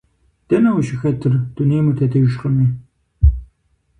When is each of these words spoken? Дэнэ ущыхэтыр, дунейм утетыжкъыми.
Дэнэ 0.47 0.69
ущыхэтыр, 0.77 1.33
дунейм 1.55 1.87
утетыжкъыми. 1.91 2.67